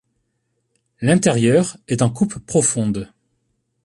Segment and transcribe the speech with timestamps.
[1.01, 3.11] L’intérieur est en coupe profonde.